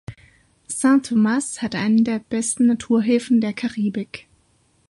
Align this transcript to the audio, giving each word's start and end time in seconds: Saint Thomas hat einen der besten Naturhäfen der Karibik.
Saint 0.67 1.05
Thomas 1.05 1.61
hat 1.61 1.75
einen 1.75 2.03
der 2.03 2.17
besten 2.17 2.65
Naturhäfen 2.65 3.39
der 3.39 3.53
Karibik. 3.53 4.25